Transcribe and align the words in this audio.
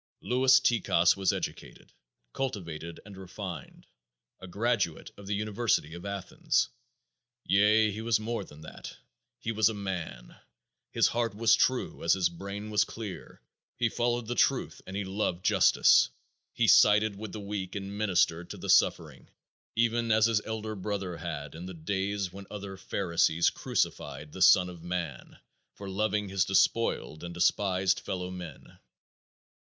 Louis 0.21 0.59
Tikas 0.59 1.15
was 1.15 1.31
educated, 1.31 1.93
cultured 2.33 2.99
and 3.05 3.15
refined, 3.15 3.85
a 4.39 4.47
graduate 4.47 5.11
of 5.15 5.27
the 5.27 5.35
University 5.35 5.93
of 5.93 6.07
Athens; 6.07 6.69
yea, 7.43 7.91
he 7.91 8.01
was 8.01 8.19
more 8.19 8.43
than 8.43 8.61
that, 8.61 8.97
he 9.37 9.51
was 9.51 9.69
a 9.69 9.75
MAN! 9.75 10.35
His 10.89 11.05
heart 11.09 11.35
was 11.35 11.53
true 11.53 12.03
as 12.03 12.13
his 12.13 12.29
brain 12.29 12.71
was 12.71 12.83
clear; 12.83 13.43
he 13.77 13.89
followed 13.89 14.25
the 14.25 14.33
truth 14.33 14.81
and 14.87 14.95
he 14.95 15.03
loved 15.03 15.45
justice; 15.45 16.09
he 16.51 16.67
sided 16.67 17.15
with 17.15 17.31
the 17.31 17.39
weak 17.39 17.75
and 17.75 17.95
ministered 17.95 18.49
to 18.49 18.57
the 18.57 18.71
suffering, 18.71 19.29
even 19.75 20.11
as 20.11 20.25
his 20.25 20.41
elder 20.47 20.73
brother 20.73 21.17
had 21.17 21.53
in 21.53 21.67
the 21.67 21.75
days 21.75 22.33
when 22.33 22.47
other 22.49 22.75
pharisees 22.75 23.51
crucified 23.51 24.31
the 24.31 24.41
Son 24.41 24.67
of 24.67 24.81
Man 24.81 25.37
for 25.75 25.87
loving 25.87 26.27
his 26.27 26.43
despoiled 26.43 27.23
and 27.23 27.35
despised 27.35 27.99
fellow 27.99 28.31
men. 28.31 28.79